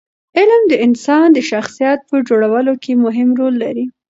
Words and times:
علم 0.37 0.61
د 0.71 0.73
انسان 0.85 1.27
د 1.33 1.39
شخصیت 1.51 1.99
په 2.09 2.15
جوړولو 2.27 2.73
کې 2.83 2.93
مهم 3.05 3.29
رول 3.39 3.53
لري. 3.63 3.85